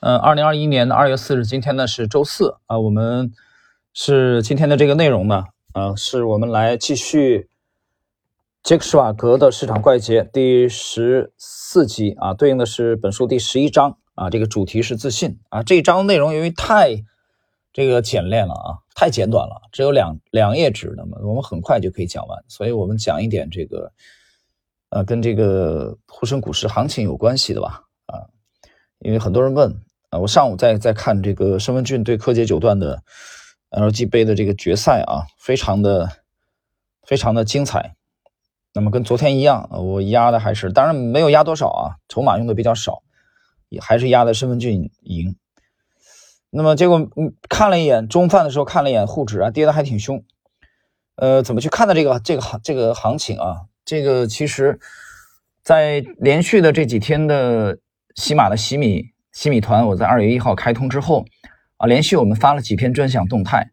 [0.00, 3.34] 嗯，二零二一年的二月四日，今天呢是周四啊，我们
[3.92, 7.50] 是今天的这个内容呢，啊，是我们来继续
[8.62, 17.04] 杰克施瓦格的市场怪杰第十四集啊，对应的是本书第十一章啊，这个主题是自信啊，这一章内容由于太
[17.70, 23.92] 这个简练了啊，太简短了，只有两两页纸，那么我们很快就可以讲完，所以我们讲一点这个
[24.88, 28.24] 呃跟这个沪深股市行情有关系的吧啊，
[29.00, 29.78] 因为很多人问。
[30.10, 33.02] 啊，我上午在在看这个申文俊对柯洁九段的
[33.70, 36.10] LG 杯的这个决赛啊，非常的
[37.06, 37.94] 非常的精彩。
[38.74, 43.02] 那么跟昨天一样，我压的还是当然没有压多少啊，筹码用的比较少，
[43.68, 45.36] 也还是压的申文俊赢。
[46.50, 50.24] 那么结果嗯看了一眼中饭的时候看了一眼沪指啊，跌的还挺凶。
[51.14, 53.66] 呃，怎么去看的这个这个行这个行情啊？
[53.84, 54.80] 这个其实，
[55.62, 57.78] 在连续的这几天的
[58.16, 59.09] 喜马的洗米。
[59.32, 61.24] 西米团，我在二月一号开通之后，
[61.76, 63.70] 啊，连续我们发了几篇专享动态，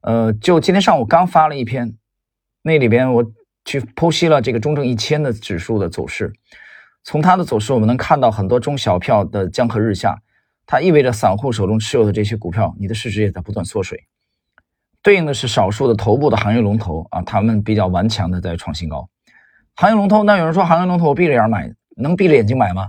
[0.00, 1.94] 呃，就今天上午刚发了一篇，
[2.62, 3.32] 那里边我
[3.64, 6.32] 去剖析了这个中证一千的指数的走势，
[7.04, 10.20] 从它的走势我们能看到很多中小票的江河日下，
[10.66, 14.04] 它意味着散户手中持有的这些股票，你的市值也在不断缩水，
[15.00, 19.08] 对应的是少数的头部的行业龙头啊，他们比较顽强的在创新高，
[19.76, 22.88] 行业龙头，那有人说行业龙头我闭着眼买，能闭着眼睛买吗？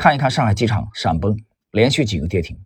[0.00, 1.36] 看一看上海机场闪崩，
[1.72, 2.58] 连续几个跌停，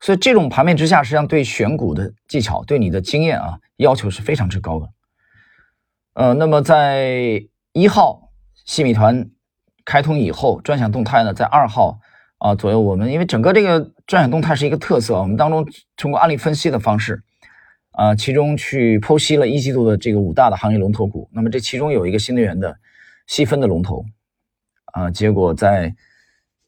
[0.00, 4.88] 所以这种盘面之下，实际上对选股的技巧、对你的经验啊，要求是非常之高的。
[6.14, 7.42] 呃，那么在
[7.74, 8.30] 一号
[8.64, 9.28] 细米团
[9.84, 11.98] 开通以后，专享动态呢，在二号
[12.38, 17.22] 啊左右，我们因为整个这个专享动态是一个特色，我们当中通过案例分析的方式
[17.90, 22.74] 啊，其中去剖析了一季度的这个五大的行业龙头股，那么这其中有一个新能源的
[23.26, 24.02] 细分的龙头
[24.96, 25.94] 啊，结果在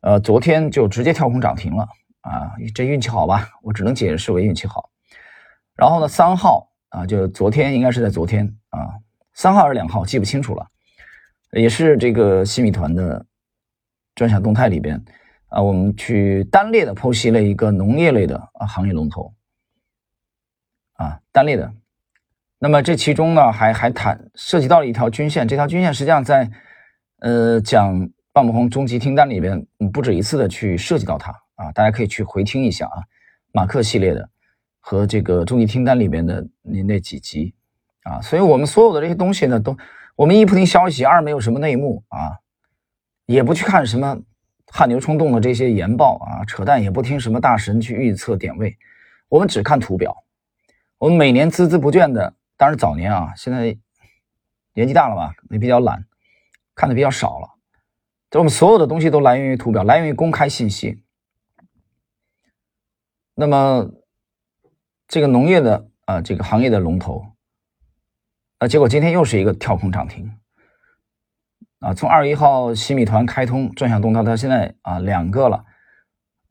[0.01, 1.89] 呃，昨天就直接跳空涨停了
[2.21, 2.53] 啊！
[2.75, 3.49] 这运气好吧？
[3.63, 4.91] 我只能解释为运气好。
[5.75, 9.01] 然后呢，三号啊，就昨天应该是在昨天啊，
[9.33, 10.67] 三号还是两号，记不清楚了。
[11.53, 13.25] 也是这个新米团的
[14.15, 15.03] 专享动态里边
[15.49, 19.33] 啊，我们去单列的剖析了一个农业类的啊行业龙头
[20.93, 21.73] 啊，单列的。
[22.59, 26.51] 那么这其中呢，还还谈涉及到了一条均线，这条均线实际上在
[27.19, 28.11] 呃讲。
[28.39, 33.03] 万木红终极听单里边，不止一次的去涉及到它啊，大家可以去回听一下啊，
[33.51, 34.31] 马克系列的
[34.79, 37.53] 和这个终极听单里边的那那几集
[38.05, 39.77] 啊，所以我们所有的这些东西呢，都
[40.15, 42.39] 我们一不听消息，二没有什么内幕啊，
[43.27, 44.17] 也不去看什么
[44.67, 48.79] 汗牛充栋的这些研报啊，扯淡，也不听什么大神去预测点位，
[49.29, 50.17] 我们只看图表，
[50.97, 53.77] 我们每年孜孜不倦的，当然早年啊，现在
[54.75, 56.05] 年纪大了吧，也比较懒，
[56.77, 57.58] 看的比较少了。
[58.31, 61.03] 这我们所有的东西都来源于图表，来源于公开信息。
[63.35, 63.91] 那么，
[65.07, 67.25] 这个农业的啊，这个行业的龙头，
[68.59, 70.39] 啊，结果今天又是一个跳空涨停，
[71.79, 75.65] 啊，从二月一号新米团开通转向东到到现在啊两个了，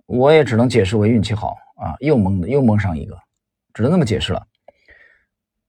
[0.07, 3.19] 我也只能解释为运气好啊，又蒙又蒙上一个，
[3.73, 4.47] 只能这么解释了。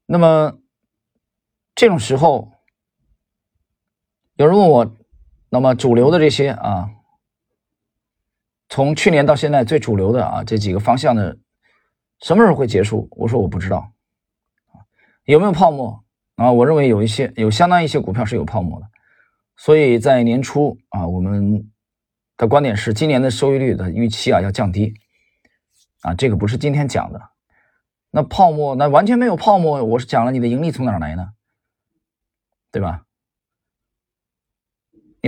[0.06, 0.58] 那么
[1.74, 2.50] 这种时候，
[4.36, 4.94] 有人问我。
[5.50, 6.90] 那么主流的这些啊，
[8.68, 11.38] 从去年到现在最主流的啊这几个方向的，
[12.20, 13.08] 什么时候会结束？
[13.12, 13.92] 我说我不知道，
[15.24, 16.04] 有没有泡沫
[16.36, 16.52] 啊？
[16.52, 18.86] 我认为有一些有相当一些股票是有泡沫的，
[19.56, 21.70] 所以在年初啊，我们
[22.36, 24.94] 的观点是今年的收益率的预期啊要降低
[26.02, 27.20] 啊，这个不是今天讲的。
[28.10, 31.30] 那泡沫那完全没有泡沫，我是讲了你的盈利从哪来呢？
[32.70, 33.04] 对吧？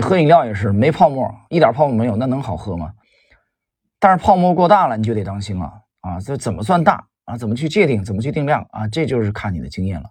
[0.01, 2.91] 你喝饮料也是没泡沫，一点泡沫没有，那能好喝吗？
[3.99, 5.67] 但是泡沫过大了，你就得当心了
[6.01, 6.19] 啊！
[6.21, 7.37] 这怎么算大啊？
[7.37, 8.03] 怎么去界定？
[8.03, 8.89] 怎么去定量啊？
[8.89, 10.09] 这就是看你的经验了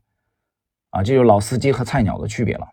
[0.91, 1.01] 啊！
[1.01, 2.67] 这就是老司机和菜鸟的区别了。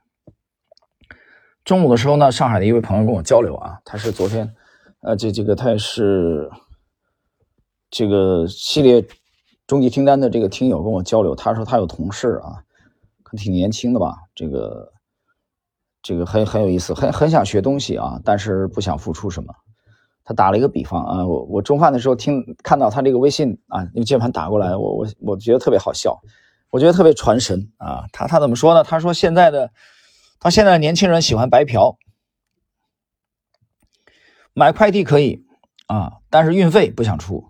[1.65, 4.55] 中午的时候呢，上海的一位朋友跟我交流啊，他是昨天，
[5.00, 6.50] 呃，这这个他也是
[7.88, 9.02] 这个系列
[9.67, 12.62] 终极听单的这个听友跟我交流，他说他有同事啊，
[13.23, 14.93] 可挺年轻的吧，这个。
[16.06, 19.53] 这个很很有意思，很很想学东西啊，但是不想付出什么。
[20.23, 26.20] 他打了一个比方啊，我我中饭的时候听看到他这个微信啊，用键盘打过来，我我我觉得特别好笑，
[26.70, 28.05] 我觉得特别传神啊。
[28.12, 28.85] 他他怎么说呢？
[28.85, 29.73] 他说现在的
[30.38, 31.97] 他现在的年轻人喜欢白嫖，
[34.55, 35.44] 买快递可以
[35.88, 37.49] 啊，但是运费不想出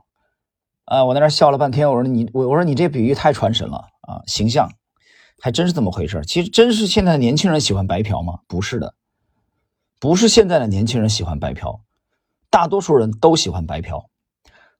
[0.87, 1.05] 啊。
[1.05, 4.70] 我在那笑了半天，我说你我我说你这比喻太传神了啊，形象。
[5.41, 8.41] 还真是这么回事其实真是现在的年轻人喜欢白嫖吗？
[8.49, 8.94] 不是的，
[10.00, 11.81] 不是现在的年轻人喜欢白嫖，
[12.50, 14.09] 大多数人都喜欢白嫖，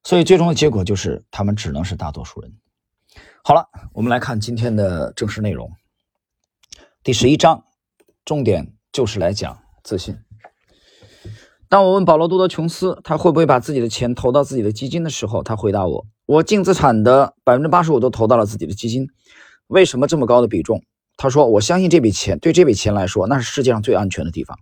[0.03, 2.53] 所以最终的结果就是他们只能是大多数人。
[3.45, 5.71] 好了，我们来看今天的正式内容。
[7.05, 7.65] 第十一章，
[8.25, 10.19] 重点就是来讲自信。
[11.69, 19.09] 当我问保罗·多德琼斯他会不会把自己的钱投到自己的基金的时候，他回答我：“我净资产的百分之八十五都投到了自己的基金。
[19.69, 20.83] 为什么这么高的比重？”
[21.17, 24.59] 他说：“我相信这笔钱对这笔钱来说，那是世界上最安全的地方。”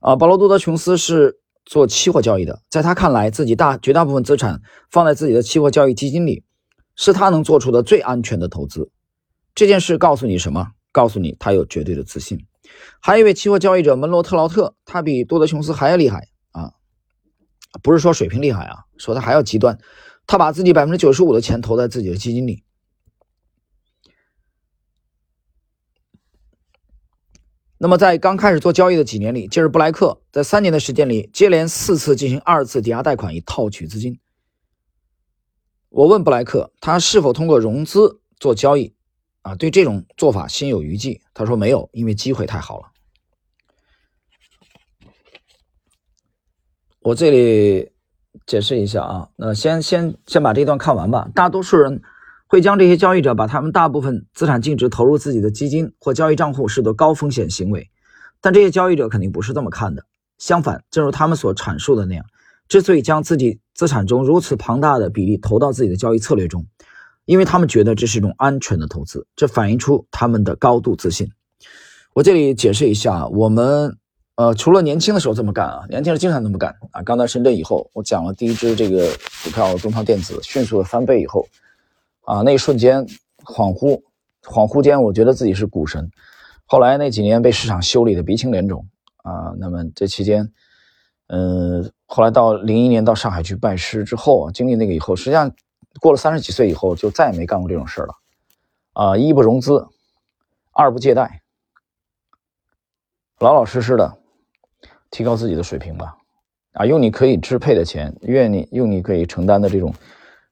[0.00, 4.60] 啊，保罗·多德琼斯是做期货交易的，在他看来，自己大绝大部分资产
[4.90, 6.42] 放在自己的期货交易基金里。
[6.98, 8.90] 是他能做出的最安全的投资。
[9.54, 10.68] 这件事告诉你什么？
[10.90, 12.46] 告诉你他有绝对的自信。
[13.00, 16.72] 还有一位期货交易者门罗特劳特，他比多德琼斯还要厉害啊！
[17.82, 19.78] 不是说水平厉害啊，说他还要极端。
[20.26, 22.64] 他把自己百分之九十五的钱投在自己的基金里。
[27.78, 34.18] 那么在刚开始做交易的几年里，吉尔布莱克在三年的时间里接连四次进行二次抵押贷款以套取资金。
[35.90, 38.94] 我问布莱克，他是否通过融资做交易？
[39.42, 41.20] 啊，对这种做法心有余悸。
[41.34, 42.86] 他说没有，因为机会太好了。
[47.00, 47.92] 我这里
[48.46, 51.28] 解释一下啊，那先先先把这段看完吧。
[51.34, 52.02] 大多数人
[52.46, 57.90] 会将这些交易者把他们大部分资产净值投入自己的基金或交易账户视作高风险行为，
[58.40, 60.04] 但这些交易者肯定不是这么看的。
[60.38, 62.24] 相反，正如他们所阐述的那样。
[62.68, 66.66] 之所以将自己资产中如此庞大的比例投到自己的交易策略中，
[67.24, 71.30] 因为他们觉得这是一种安全的投资，这反映出他们的高度自信。
[72.12, 73.96] 我这里解释一下，我们
[74.34, 77.02] 呃除了年轻的时候这么干啊，年轻人经常这么干啊。
[77.02, 79.08] 刚到深圳以后，我讲了第一支这个
[79.44, 81.46] 股票东方电子迅速的翻倍以后，
[82.26, 83.06] 啊那一瞬间
[83.44, 84.02] 恍惚
[84.42, 86.10] 恍惚间，我觉得自己是股神。
[86.66, 88.86] 后来那几年被市场修理的鼻青脸肿
[89.18, 90.52] 啊，那么这期间。
[91.28, 95.50] 嗯，后来到零一年到上海去拜师之后啊，经历那个以后，实际上
[96.00, 98.14] 过了三十几岁以后，就再也没干过这种事了。
[98.92, 99.86] 啊，一不融资，
[100.72, 101.42] 二不借贷，
[103.40, 104.18] 老老实实的
[105.10, 106.16] 提高自己的水平吧。
[106.72, 109.92] 啊，用你可以支配的钱，愿你用你可以承担的这种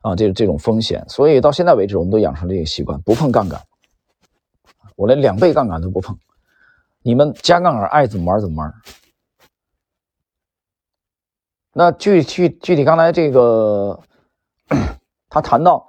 [0.04, 1.02] 啊，这这种风险。
[1.08, 3.58] 所以到现在为止，我们都养成这个习惯，不碰杠杆。
[4.96, 6.14] 我连两倍杠杆都不碰。
[7.00, 8.74] 你们加杠杆爱怎么玩怎么玩。
[11.72, 13.98] 那具具具体刚才这个，
[15.30, 15.88] 他谈到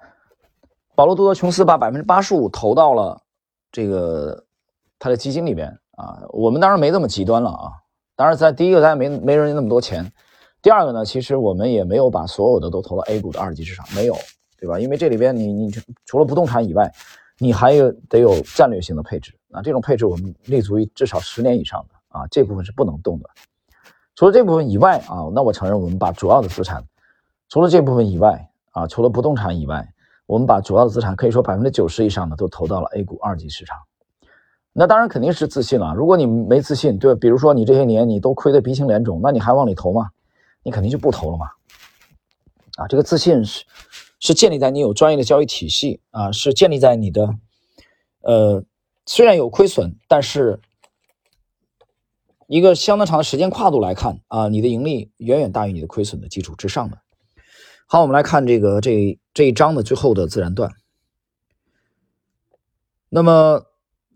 [0.95, 3.21] 保罗多德琼斯把百分之八十五投到了
[3.69, 4.45] 这个
[4.97, 7.71] 他的基金里边啊，我们当然没这么极端了啊。
[8.15, 10.05] 当然，在第一个，咱也没没人家那么多钱；
[10.65, 14.15] 第二个呢，其实我们也没有把所有的都投到 A 股的二级市场，没有，
[14.59, 14.79] 对吧？
[14.79, 15.71] 因为这里边你你
[16.07, 16.91] 除了不动产以外，
[17.37, 19.61] 你还有得有战略性的配置啊。
[19.61, 23.29] 这种配置我们立足于至少十年以上的啊，这部分是不能动的。
[24.15, 26.83] 除了这部分以外啊，那我承认我们把主要的资产，
[27.47, 29.87] 除了这部分以外啊，除了不动产以外，
[30.25, 33.77] 我们把主要的资产可以说百分之九十以上的都投到了 A 股二级市场。
[34.73, 35.93] 那当然肯定是自信了。
[35.93, 40.09] 如果你没自信，对，比如说你这些年你都亏得鼻青脸肿，那你还往里投吗？
[40.65, 41.45] 你肯定就不投了嘛。
[42.75, 43.63] 啊，这个自信是
[44.19, 47.29] 是建立在你有专业的交易体系啊，是建立在你的
[48.19, 48.65] 呃
[49.05, 50.59] 虽然有亏损，但是。
[52.47, 57.01] 一个相当长的时间跨度来看啊，你的盈利远远大于你的亏损的基础之上的。
[57.87, 60.71] 好，我们来看这个这这一章的最后的自然段。
[63.09, 63.65] 那么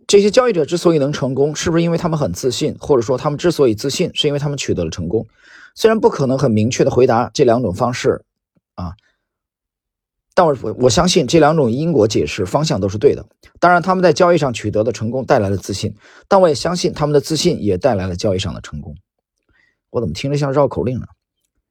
[0.10, 5.28] 这些交易者之所以能成功，是不是因为他们很自信，或者说他们之所以自信，是因为他们取得了成功？
[5.75, 8.25] 虽然不可能很明确的回答这两种方式
[8.74, 8.94] 啊。
[10.34, 13.24] 但我我相信这两种因果解释方向都是对的。
[13.60, 15.94] 当然，他们在交易上取得的成功带来了自信，
[16.28, 18.96] 但我也相信他们的自信也带来了交易上的成功。
[19.92, 21.06] 我怎么听着像绕口令呢？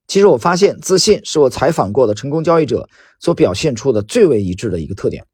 [0.06, 5.24] 其实我发现，自信是我采访过的成功交易者所表现出的最为一致的一个特点。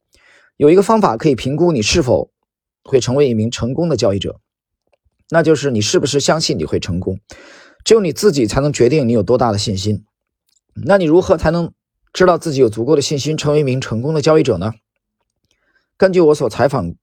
[0.57, 2.31] 有一个方法可以评估你是否
[2.85, 4.39] 会成为一名成功的交易者，
[5.31, 7.19] 那就是你是不是相信你会成功。
[7.85, 10.05] 只有你自己才能决定你有多大的信心。
[10.87, 11.73] 那你如何才能？
[12.13, 14.75] 知道自己有足够的信心成为一名成功的交易者呢？
[15.97, 16.95] 根据我所采访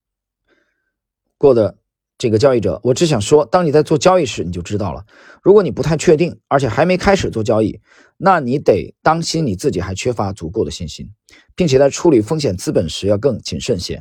[1.36, 1.76] 过的
[2.16, 5.04] 这个交易者，我只想说，当你在做交易时，你就知道了。
[5.42, 7.78] 如果你不太确定，而且还没开始做交易，
[8.16, 11.10] 那你得当心你自己还缺乏足够的信心，
[11.54, 14.00] 并且在处理风险资本时要更谨慎些。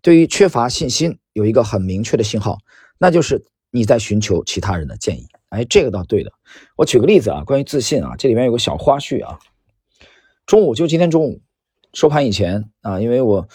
[0.00, 2.58] 对于缺乏信心，有一个很明确的信号，
[2.98, 5.26] 那就是你在寻求其他人的建议。
[5.50, 6.32] 哎，这个倒对的。
[6.76, 9.38] 我举个例子啊，关于自信啊，这里面有个小花絮啊。
[10.46, 11.40] 中午就今天中午
[11.92, 13.46] 收盘以前啊，因为我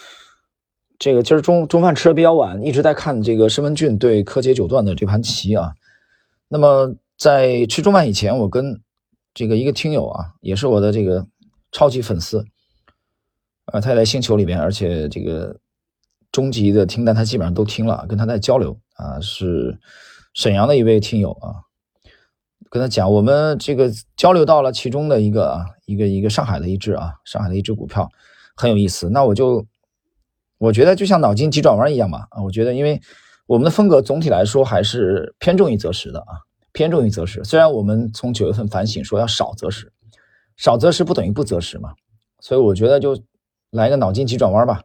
[0.98, 5.72] 这个今儿中中饭吃的比较晚，一直在看这个申文俊对柯洁九段的这盘棋啊。
[6.48, 8.80] 那么在吃中饭以前，我跟
[9.34, 11.26] 这个一个听友啊，也是我的这个
[11.72, 12.44] 超级粉丝，
[13.66, 15.58] 啊，他也在星球里边，而且这个
[16.32, 19.78] 中级的听单他基本上都听了，跟他在交流啊，是
[20.34, 21.64] 沈阳的一位听友啊，
[22.70, 28.08] 跟他讲，我们这个交流到了其中的一个啊，一个一个上海的一只啊，上海的一只股票
[28.56, 29.66] 很有意思，那我就
[30.58, 33.00] 我觉得就像脑筋急转弯一样嘛啊，我觉得因为
[33.46, 36.46] 我们的风格总体来说还是偏重于择时的啊。
[36.70, 39.90] 偏重于择时，虽然我们从九月份反省说要少择时，
[40.56, 41.94] 少择时不等于不择时嘛，
[42.40, 43.18] 所以我觉得就
[43.70, 44.82] 来个脑筋急转弯吧，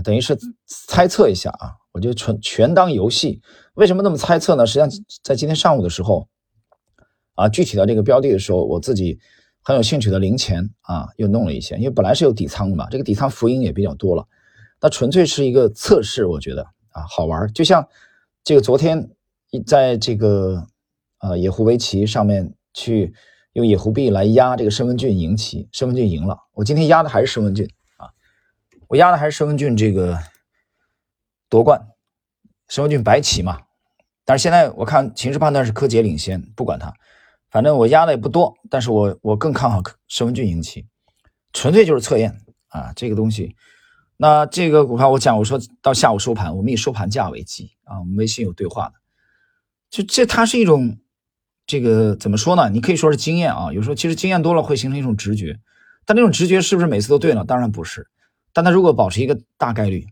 [0.00, 0.36] 等于是
[0.66, 3.40] 猜测一下啊，我就纯全当游戏。
[3.74, 4.66] 为什么那么猜测呢？
[4.66, 4.88] 实际上
[5.22, 6.28] 在今天上午的时候，
[7.34, 9.18] 啊，具体到这个标的的时候，我自己
[9.62, 14.26] 很有兴趣的零钱啊，又弄了一些，因为本来是有底仓的嘛，这个底仓浮盈也比较多了，
[14.80, 17.86] 那纯粹是一个测试，我觉得啊好玩，就像
[18.44, 19.10] 这个昨天
[19.66, 20.66] 在这个。
[21.20, 23.12] 呃，野狐围棋上面去
[23.54, 26.38] 用野狐币来压这个申文俊赢棋，申文俊赢了。
[26.54, 27.68] 我今天压的还是申文俊，
[28.88, 30.18] 我压的还是申文俊这个
[31.48, 31.80] 夺冠，
[32.68, 33.60] 申文俊白棋嘛。
[34.24, 36.92] 但是现在我看形势判断是柯洁领先，不管他，
[37.50, 40.86] 反正我压的也不多，但是我我更看好申文俊赢棋，
[41.52, 42.36] 纯粹就是测验
[42.68, 43.54] 啊，这个东西。
[44.16, 48.94] 那这个股票我讲，我说到下午收盘，我们以收盘价为基啊，我们微信有对话的，
[49.90, 50.98] 就这它是一种。
[51.70, 52.70] 这个怎么说呢？
[52.70, 55.58] 你可以说是经验啊，有时候其实经验多了会形成一种直觉，
[56.06, 57.44] 但那种直觉是不是每次都对呢？
[57.44, 58.08] 当然不是。
[58.52, 60.06] 但它如果保持一个大概率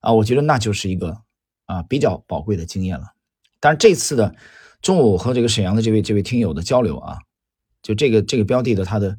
[0.00, 1.18] 啊，我觉得那就是一个
[1.66, 3.06] 啊比较宝贵的经验了。
[3.60, 4.34] 但是这次的
[4.82, 7.18] 中午和这个沈阳的这位这位听友的交流啊，
[7.82, 9.16] 就这个这个标的的它的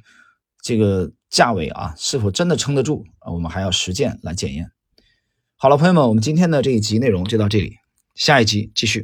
[0.62, 3.32] 这个价位啊，是否真的撑得住啊？
[3.32, 4.70] 我们还要实践来检验。
[5.56, 7.78] 好了，朋友们，我们今天的这一集内容就到这里，
[8.14, 9.04] 下一集继续。